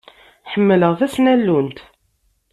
Ḥemmleɣ 0.51 0.91
tasnallunt. 0.99 1.79